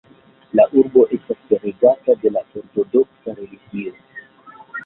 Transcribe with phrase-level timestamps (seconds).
[0.59, 3.95] La urbo estas regata de la ortodoksa religio.